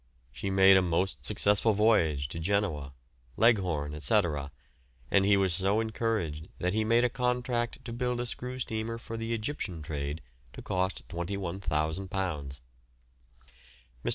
[0.31, 2.95] She made a most successful voyage to Genoa,
[3.37, 4.51] Leghorn, etc.,
[5.11, 8.97] and he was so encouraged that he made a contract to build a screw steamer
[8.97, 12.59] for the Egyptian trade to cost £21,000.
[14.03, 14.09] Mr.